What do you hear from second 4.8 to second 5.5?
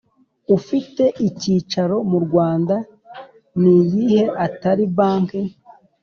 banki